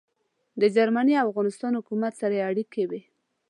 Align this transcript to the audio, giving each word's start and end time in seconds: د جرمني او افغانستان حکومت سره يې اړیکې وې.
د 0.61 0.63
جرمني 0.75 1.13
او 1.21 1.27
افغانستان 1.31 1.71
حکومت 1.79 2.13
سره 2.21 2.33
يې 2.37 2.43
اړیکې 2.49 2.83
وې. 2.89 3.01